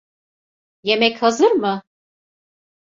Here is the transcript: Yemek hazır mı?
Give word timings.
Yemek 0.83 1.21
hazır 1.21 1.51
mı? 1.51 1.83